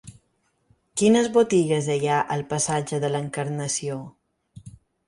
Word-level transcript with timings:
Quines 1.01 1.29
botigues 1.35 1.91
hi 1.99 2.09
ha 2.09 2.17
al 2.37 2.45
passatge 2.55 3.03
de 3.05 3.13
l'Encarnació? 3.17 4.05